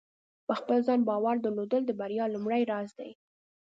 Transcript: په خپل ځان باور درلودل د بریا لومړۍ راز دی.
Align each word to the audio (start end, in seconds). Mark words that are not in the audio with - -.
په 0.47 0.53
خپل 0.59 0.77
ځان 0.87 0.99
باور 1.09 1.35
درلودل 1.45 1.81
د 1.85 1.91
بریا 1.99 2.25
لومړۍ 2.31 2.61
راز 2.71 2.89
دی. 2.99 3.11